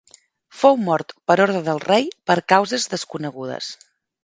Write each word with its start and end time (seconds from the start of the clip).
Fou 0.61 0.79
mort 0.85 1.13
per 1.31 1.35
ordre 1.45 1.61
del 1.69 1.83
rei 1.85 2.09
per 2.31 2.39
causes 2.55 2.91
desconegudes. 2.97 3.73